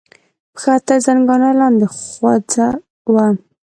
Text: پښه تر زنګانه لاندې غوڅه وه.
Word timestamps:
پښه 0.53 0.75
تر 0.85 0.97
زنګانه 1.05 1.49
لاندې 1.59 1.87
غوڅه 1.95 2.67
وه. 3.13 3.25